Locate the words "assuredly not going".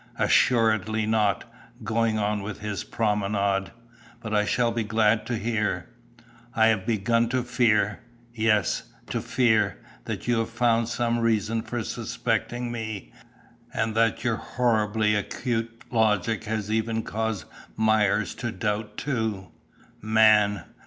0.17-2.17